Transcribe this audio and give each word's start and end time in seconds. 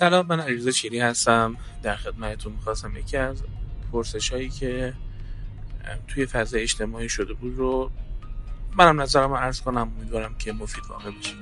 سلام 0.00 0.26
من 0.26 0.40
علیرضا 0.40 0.70
چیری 0.70 1.00
هستم. 1.00 1.56
در 1.82 1.96
خدمتتون 1.96 2.52
می‌خواستم 2.52 2.96
یکی 2.96 3.16
از 3.16 3.42
پرسش 3.92 4.32
هایی 4.32 4.48
که 4.48 4.94
توی 6.08 6.26
فضای 6.26 6.62
اجتماعی 6.62 7.08
شده 7.08 7.32
بود 7.32 7.56
رو 7.56 7.90
منم 8.76 9.00
نظرم 9.00 9.32
عرض 9.32 9.60
کنم. 9.60 9.92
امیدوارم 9.96 10.34
که 10.34 10.52
مفید 10.52 10.84
واقع 10.88 11.10
بشه. 11.10 11.34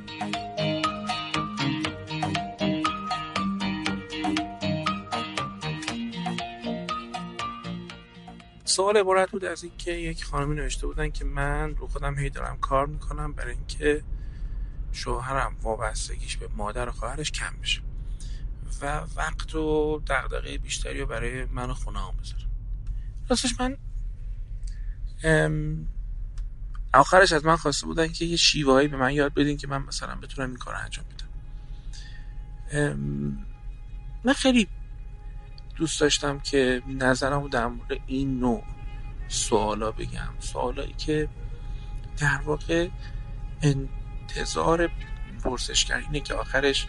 سوال 8.64 8.96
عبارت 8.96 9.30
بود 9.30 9.45
از 9.45 9.64
اینکه 9.64 9.93
یک 9.93 10.25
خانمی 10.25 10.54
نوشته 10.54 10.86
بودن 10.86 11.11
که 11.11 11.25
من 11.25 11.76
رو 11.76 11.89
خودم 11.89 12.18
هی 12.18 12.31
دارم 12.31 12.59
کار 12.61 12.86
می‌کنم 12.86 13.32
برای 13.32 13.54
اینکه 13.54 14.03
شوهرم 14.93 15.56
وابستگیش 15.62 16.36
به 16.36 16.48
مادر 16.56 16.89
و 16.89 16.93
خواهرش 16.93 17.32
کم 17.32 17.53
بشه. 17.62 17.87
و 18.81 19.07
وقت 19.17 19.55
و 19.55 19.99
دغدغه 20.07 20.59
بیشتری 20.59 21.00
رو 21.00 21.07
برای 21.07 21.45
من 21.45 21.71
و 21.71 21.75
خونه 21.75 21.99
هم 21.99 22.14
بذارم 22.23 22.50
راستش 23.29 23.54
من 23.61 23.77
آخرش 26.95 27.32
از 27.32 27.45
من 27.45 27.57
خواسته 27.57 27.87
بودن 27.87 28.09
که 28.09 28.25
یه 28.25 28.37
شیوهایی 28.37 28.89
به 28.89 28.96
من 28.96 29.14
یاد 29.14 29.35
بدین 29.35 29.57
که 29.57 29.67
من 29.67 29.82
مثلا 29.82 30.14
بتونم 30.14 30.49
این 30.49 30.59
کار 30.59 30.75
انجام 30.75 31.04
بدم. 31.04 31.29
من 34.25 34.33
خیلی 34.33 34.69
دوست 35.77 36.01
داشتم 36.01 36.41
که 36.41 36.83
نظرم 36.89 37.42
رو 37.42 37.48
در 37.48 37.67
مورد 37.67 38.01
این 38.06 38.41
نوع 38.41 38.65
سوالا 39.29 39.91
بگم. 39.91 40.34
سوالایی 40.41 40.92
که 40.92 41.29
در 42.19 42.41
واقع 42.45 42.89
انتظار 43.63 44.91
پرسشگر 45.45 45.97
اینه 45.97 46.20
که 46.20 46.35
آخرش 46.35 46.87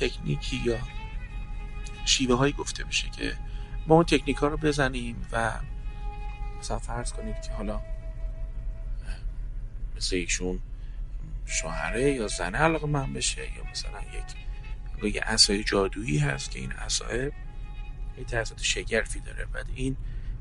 تکنیکی 0.00 0.56
یا 0.64 0.78
شیوه 2.04 2.36
هایی 2.36 2.52
گفته 2.52 2.84
بشه 2.84 3.10
که 3.10 3.36
ما 3.86 3.94
اون 3.94 4.04
تکنیک 4.04 4.36
ها 4.36 4.46
رو 4.46 4.56
بزنیم 4.56 5.26
و 5.32 5.52
مثلا 6.58 6.78
فرض 6.78 7.12
کنید 7.12 7.42
که 7.42 7.52
حالا 7.52 7.80
مثل 9.96 10.16
ایشون 10.16 10.58
شوهره 11.46 12.12
یا 12.12 12.28
زنه 12.28 12.58
علاقه 12.58 12.86
من 12.86 13.12
بشه 13.12 13.42
یا 13.42 13.70
مثلا 13.70 14.00
یک 14.00 15.14
یه 15.14 15.22
اصای 15.24 15.64
جادویی 15.64 16.18
هست 16.18 16.50
که 16.50 16.58
این 16.58 16.72
اصای 16.72 17.32
یه 18.18 18.24
تحصیلات 18.28 18.62
شگرفی 18.62 19.20
داره. 19.20 19.44
بعد 19.44 19.66
این 19.74 19.96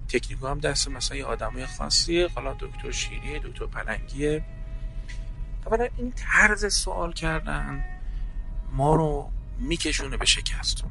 تکنیک 0.07 0.37
هم 0.43 0.59
دست 0.59 0.87
مثلا 0.87 1.17
یه 1.17 1.25
آدمای 1.25 1.65
خاصیه. 1.65 2.27
حالا 2.35 2.55
دکتر 2.59 2.91
شیریه 2.91 3.39
دکتر 3.39 3.65
پلنگیه. 3.65 4.43
اولا 5.65 5.87
این 5.97 6.11
طرز 6.11 6.73
سوال 6.73 7.13
کردن 7.13 7.85
ما 8.71 8.95
رو 8.95 9.31
میکشونه 9.59 10.17
به 10.17 10.25
شکست. 10.25 10.83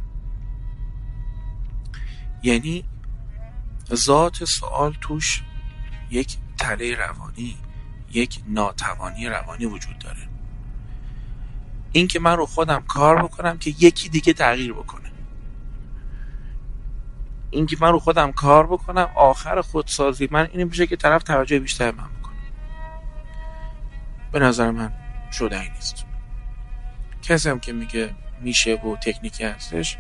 یعنی 2.43 2.85
ذات 3.95 4.45
سوال 4.45 4.97
توش 5.01 5.43
یک 6.11 6.37
تله 6.59 6.97
روانی 6.97 7.59
یک 8.12 8.41
ناتوانی 8.49 9.29
روانی 9.29 9.67
وجود 9.67 9.99
داره. 9.99 10.29
این 11.93 12.07
که 12.07 12.21
من 12.21 12.37
رو 12.37 12.47
خودم 12.47 12.83
کار 12.89 13.23
بکنم 13.23 13.59
که 13.59 13.75
یکی 13.79 14.09
دیگه 14.09 14.33
تغییر 14.33 14.73
بکنه. 14.73 15.12
این 17.51 17.67
که 17.67 17.77
من 17.81 17.93
رو 17.93 17.99
خودم 17.99 18.33
کار 18.33 18.67
بکنم 18.67 19.09
آخر 19.15 19.61
خودسازی 19.61 20.29
من 20.31 20.49
این 20.53 20.65
میشه 20.69 20.87
که 20.87 20.97
طرف 20.97 21.23
توجه 21.23 21.59
بیشتر 21.59 21.91
من 21.91 22.09
بکنه. 22.21 22.33
به 24.33 24.39
نظر 24.39 24.71
من 24.71 24.93
شده 25.33 25.73
نیست. 25.73 26.05
کسی 27.22 27.49
هم 27.49 27.61
که 27.61 27.72
میگه 27.72 28.15
میشه 28.41 28.75
و 28.75 28.97
تکنیکی 28.97 29.45
هستش 29.45 29.99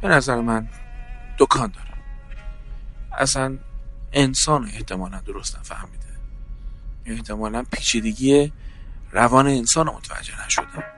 به 0.00 0.08
نظر 0.08 0.40
من 0.40 0.68
دکان 1.38 1.70
داره. 1.70 1.88
اصلا 3.12 3.58
انسان 4.12 4.64
احتمالا 4.64 5.20
درست 5.20 5.58
نفهمیده. 5.58 6.06
احتمالا 7.06 7.64
پیچیدگی 7.72 8.52
روان 9.12 9.46
انسان 9.46 9.86
متوجه 9.86 10.46
نشده. 10.46 10.97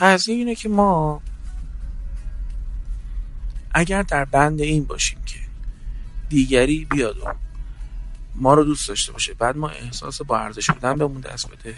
قضیه 0.00 0.34
اینه 0.34 0.54
که 0.54 0.68
ما 0.68 1.22
اگر 3.74 4.02
در 4.02 4.24
بند 4.24 4.60
این 4.60 4.84
باشیم 4.84 5.18
که 5.26 5.38
دیگری 6.28 6.84
بیاد 6.84 7.18
و 7.18 7.34
ما 8.40 8.54
رو 8.54 8.64
دوست 8.64 8.88
داشته 8.88 9.12
باشه. 9.12 9.34
بعد 9.34 9.56
ما 9.56 9.68
احساس 9.68 10.22
با 10.22 10.38
ارزش 10.38 10.70
بودن 10.70 10.98
بهمون 10.98 11.20
دست 11.20 11.50
بده. 11.50 11.76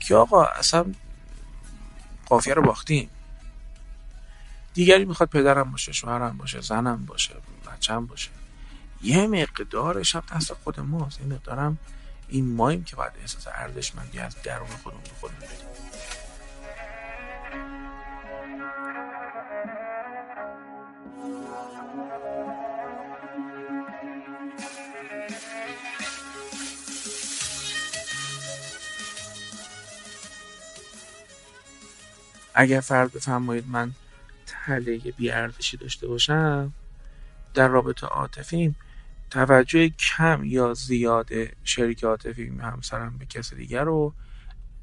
که 0.00 0.14
آقا 0.14 0.44
اصلا 0.44 0.94
قافیه 2.26 2.54
رو 2.54 2.62
باختیم. 2.62 3.10
دیگری 4.74 5.04
می‌خواد 5.04 5.28
پدرم 5.28 5.70
باشه 5.70 5.92
شوهرم 5.92 6.36
باشه 6.36 6.60
زنم 6.60 7.04
باشه 7.06 7.34
بچم 7.72 8.06
باشه. 8.06 8.30
یه 9.02 9.26
مقدارش 9.26 10.14
هم 10.14 10.22
دست 10.34 10.52
خود 10.54 10.80
ماست. 10.80 11.20
یه 11.20 11.26
مقدارم 11.26 11.78
این 12.28 12.54
ماییم 12.54 12.84
که 12.84 12.96
باید 12.96 13.12
احساس 13.20 13.46
ارزشمندی 13.46 14.18
از 14.18 14.42
درون 14.42 14.68
خودمون 14.82 15.02
به 15.02 15.10
خودمون 15.20 15.40
بدیم. 15.40 15.66
اگر 32.54 32.80
فرض 32.80 33.10
بفرمایید 33.10 33.68
من 33.68 33.92
تله 34.46 34.98
بیارزشی 34.98 35.76
داشته 35.76 36.06
باشم 36.06 36.72
در 37.54 37.68
رابطه 37.68 38.06
عاطفیم 38.06 38.76
توجه 39.30 39.88
کم 39.88 40.44
یا 40.44 40.74
زیاد 40.74 41.28
شریک 41.64 42.04
عاطفی 42.04 42.48
همسرم 42.48 43.18
به 43.18 43.26
کس 43.26 43.54
دیگر 43.54 43.84
رو 43.84 44.14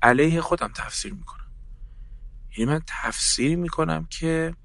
علیه 0.01 0.41
خودم 0.41 0.71
تفسیر 0.75 1.13
می‌کنم. 1.13 1.51
یعنی 2.57 2.71
من 2.71 2.81
تفسیر 2.87 3.57
می‌کنم 3.57 4.07
که 4.09 4.55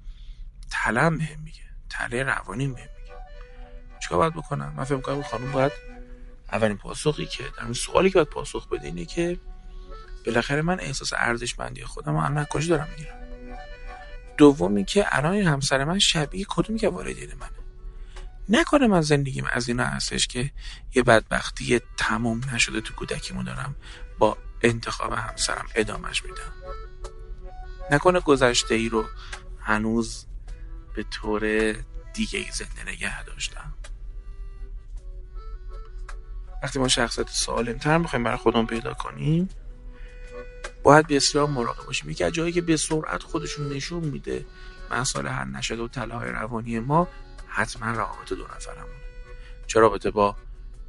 تلم 0.71 1.17
بهم 1.17 1.39
میگه 1.39 1.61
تله 1.89 2.23
روانی 2.23 2.67
بهم 2.67 2.75
میگه. 2.75 3.13
چیکار 4.03 4.17
باید 4.17 4.33
بکنم؟ 4.33 4.73
من 4.77 4.83
فکر 4.83 4.95
می‌کنم 4.95 5.21
خانم 5.21 5.51
باید 5.51 5.71
اولین 6.51 6.77
پاسخی 6.77 7.25
که 7.25 7.43
در 7.57 7.73
سوالی 7.73 8.09
که 8.09 8.13
باید 8.13 8.27
پاسخ 8.27 8.67
بده 8.67 8.85
اینه 8.85 9.05
که 9.05 9.39
بالاخره 10.25 10.61
من 10.61 10.79
احساس 10.79 11.13
ارزشمندی 11.15 11.83
خودم 11.83 12.17
رو 12.17 12.37
از 12.37 12.47
کجا 12.47 12.77
دارم 12.77 12.89
می‌گیرم. 12.89 13.17
دومی 14.37 14.85
که 14.85 15.05
الان 15.17 15.35
همسر 15.35 15.83
من 15.83 15.99
شبیه 15.99 16.45
کدوم 16.49 16.77
که 16.77 16.89
والدین 16.89 17.29
منه؟ 17.39 17.51
نکنه 18.49 18.87
من 18.87 19.01
زندگیم 19.01 19.45
از 19.51 19.67
اینا 19.67 19.85
هستش 19.85 20.27
که 20.27 20.51
یه 20.95 21.03
بدبختی 21.03 21.81
تمام 21.97 22.41
نشده 22.53 22.81
تو 22.81 22.93
کودکیمون 22.93 23.45
دارم 23.45 23.75
با 24.19 24.37
انتخاب 24.61 25.13
همسرم 25.13 25.65
ادامش 25.75 26.23
میدم. 26.23 26.53
نکنه 27.91 28.19
گذشته 28.19 28.75
ای 28.75 28.89
رو 28.89 29.05
هنوز 29.59 30.25
به 30.95 31.03
طور 31.03 31.71
دیگه 32.13 32.39
ای 32.39 32.51
زنده 32.51 32.91
نگه 32.91 33.23
داشتم. 33.23 33.73
وقتی 36.63 36.79
ما 36.79 36.87
شخصیت 36.87 37.29
سالم 37.29 37.77
تر 37.77 37.97
می‌خوایم 37.97 38.23
برای 38.23 38.37
خودمون 38.37 38.65
پیدا 38.65 38.93
کنیم 38.93 39.49
باید 40.87 41.07
بسیار 41.07 41.47
مراقب 41.47 41.85
باشیم. 41.85 42.09
یکی 42.09 42.31
جایی 42.31 42.51
که 42.51 42.61
به 42.61 42.77
سرعت 42.77 43.23
خودشون 43.23 43.69
نشون 43.69 44.03
میده 44.03 44.45
مسائل 44.91 45.27
حل 45.27 45.47
نشده 45.47 45.81
و 45.81 45.87
تلاهای 45.87 46.29
روانی 46.29 46.79
ما 46.79 47.07
حتما 47.47 47.91
روابط 47.91 48.29
دو 48.29 48.43
نفرمونه. 48.55 48.93
چه 49.67 49.79
رابطه 49.79 50.11
با 50.11 50.35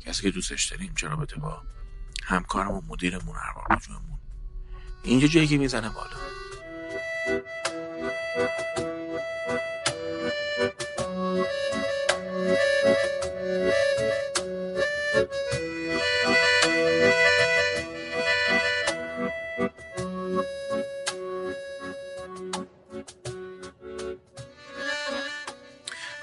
کسی 0.01 0.23
که 0.23 0.31
دوستش 0.31 0.65
داریم 0.65 0.95
چه 0.97 1.09
رابطه 1.09 1.37
با 1.37 1.63
همکارمون 2.25 2.83
مدیرمون 2.89 3.37
ارباب 3.37 3.81
اینجا 5.03 5.29
جایی 5.29 5.47
که 5.47 5.59
می‌زنه 5.59 5.89
بالا. 5.89 6.38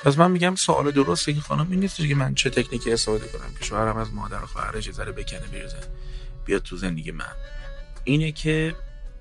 پس 0.05 0.17
من 0.17 0.31
میگم 0.31 0.55
سوال 0.55 0.91
درست 0.91 1.27
این 1.27 1.39
خانم 1.39 1.67
این 1.71 1.79
نیست 1.79 1.97
که 1.97 2.15
من 2.15 2.35
چه 2.35 2.49
تکنیکی 2.49 2.93
استفاده 2.93 3.27
کنم 3.27 3.53
که 3.59 3.65
شوهرم 3.65 3.97
از 3.97 4.13
مادر 4.13 4.43
و 4.43 4.45
خواهرش 4.45 4.91
ذره 4.91 5.11
بکنه 5.11 5.39
بریزه 5.39 5.77
بیاد 6.45 6.61
تو 6.61 6.77
زندگی 6.77 7.11
من. 7.11 7.35
اینه 8.03 8.31
که 8.31 8.75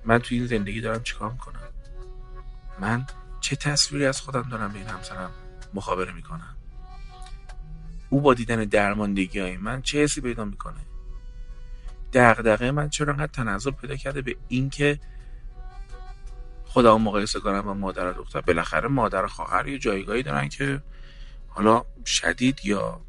من 0.05 0.19
تو 0.19 0.35
این 0.35 0.47
زندگی 0.47 0.81
دارم 0.81 1.03
چیکار 1.03 1.31
می‌کنم؟ 1.31 1.59
من 2.79 3.07
چه 3.41 3.55
تصویری 3.55 4.05
از 4.05 4.21
خودم 4.21 4.49
دارم 4.51 4.71
به 4.71 4.79
این 4.79 4.87
همسرم 4.87 5.31
مخابره 5.73 6.13
می‌کنم؟ 6.13 6.55
او 8.09 8.21
با 8.21 8.33
دیدن 8.33 8.65
درماندگی 8.65 9.39
های 9.39 9.57
من 9.57 9.81
چه 9.81 10.03
حسی 10.03 10.21
پیدا 10.21 10.45
می‌کنه؟ 10.45 10.79
دغدغه 12.13 12.71
من 12.71 12.89
چرا 12.89 13.13
انقدر 13.13 13.31
تنظر 13.31 13.71
پیدا 13.71 13.95
کرده 13.95 14.21
به 14.21 14.35
اینکه 14.47 14.99
خودمو 16.75 16.97
مقایسه 16.97 17.39
کنم 17.39 17.61
با 17.61 17.73
مادر 17.73 18.07
و 18.07 18.13
دختر. 18.13 18.41
بالاخره 18.41 18.87
مادر 18.87 19.23
و 19.23 19.27
خواهر 19.27 19.67
یه 19.67 19.79
جایگاهی 19.79 20.23
دارن 20.23 20.49
که 20.49 20.81
حالا 21.47 21.85
شدید 22.05 22.59
یا 22.63 23.01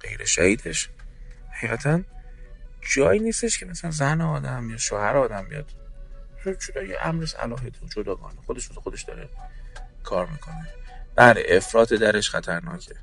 غیر 0.00 0.24
شدیدش 0.24 0.88
حقیقتا 1.50 2.00
جایی 2.94 3.20
نیستش 3.20 3.58
که 3.58 3.66
مثلا 3.66 3.90
زن 3.90 4.20
آدم 4.20 4.70
یا 4.70 4.76
شوهر 4.76 5.16
آدم 5.16 5.46
بیاد. 5.48 5.70
شده 6.60 6.88
یه 6.88 6.98
امر 7.02 7.26
صلاحیت 7.26 7.82
و 7.82 7.86
جداگانه. 7.86 8.36
خودش 8.46 8.64
رو 8.64 8.80
خودش 8.80 9.02
داره 9.02 9.28
کار 10.04 10.26
می‌کنه. 10.26 10.66
بله 11.16 11.44
افراط 11.48 11.92
درش 11.92 12.30
خطرناکه. 12.30 12.94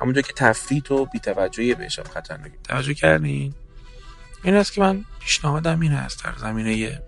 همونجا 0.00 0.20
که 0.20 0.32
تفریط 0.32 0.90
و 0.90 1.06
بیتوجهی 1.06 1.74
بهشم 1.74 2.02
خطرناکه. 2.02 2.56
توجه 2.64 2.94
کردین؟ 2.94 3.54
این 4.42 4.54
است 4.54 4.72
که 4.72 4.80
من 4.80 5.04
پیشنهادم 5.20 5.80
این 5.80 5.92
هست 5.92 6.24
در 6.24 6.34
زمینه 6.36 7.02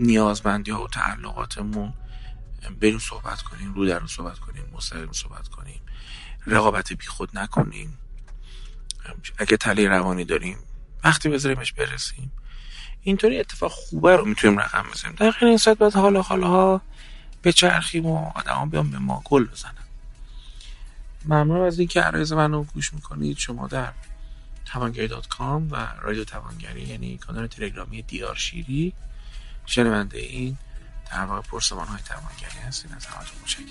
نیازمندی 0.00 0.70
ها 0.70 0.84
و 0.84 0.88
تعلقاتمون 0.88 1.92
بریم 2.80 2.98
صحبت 2.98 3.42
کنیم 3.42 3.74
رو 3.74 3.86
در 3.86 3.98
رو 3.98 4.06
صحبت 4.06 4.38
کنیم 4.38 4.64
مستقیم 4.72 5.12
صحبت 5.12 5.48
کنیم. 5.48 5.80
رقابت 6.46 6.92
بی 6.92 7.06
خود 7.06 7.38
نکنیم. 7.38 7.98
اگه 9.38 9.56
تله 9.56 9.88
روانی 9.88 10.24
داریم 10.24 10.58
وقتی 11.04 11.28
بذاریمش 11.28 11.72
برسیم. 11.72 12.32
اینطوری 13.02 13.40
اتفاق 13.40 13.70
خوبه 13.70 14.16
رو 14.16 14.24
می‌تونیم 14.24 14.58
رقم 14.58 14.84
بزنیم. 14.92 15.14
در 15.14 15.34
این 15.40 15.56
صورت 15.56 15.78
باید 15.78 15.94
حالا 15.94 16.22
حالا 16.22 16.48
ها 16.48 16.80
به 17.42 17.52
چرخیم 17.52 18.06
و 18.06 18.32
آدم 18.34 18.70
بیان 18.70 18.90
به 18.90 18.98
ما 18.98 19.22
گل 19.24 19.44
بزنن. 19.44 19.74
ممنون 21.24 21.60
از 21.60 21.78
اینکه 21.78 22.00
عرایز 22.00 22.32
من 22.32 22.52
رو 22.52 22.64
گوش 22.64 22.94
می‌کنید. 22.94 23.38
شما 23.38 23.66
در 23.66 23.92
توانگری 24.64 25.08
دات 25.08 25.28
کام 25.28 25.72
و 25.72 25.76
رادیو 26.02 26.24
توانگری 26.24 26.82
یعنی 26.82 27.18
کانال 27.18 27.46
تلگرامی 27.46 28.02
دیار 28.02 28.34
شیری. 28.34 28.92
شنونده 29.70 30.18
این 30.18 30.58
در 31.10 31.24
واقع 31.24 31.40
پرسمان 31.40 31.86
های 31.86 32.00
توانگری 32.02 32.58
هستین 32.66 32.92
از 32.92 33.06
همتون 33.06 33.40
متشکرم. 33.42 33.66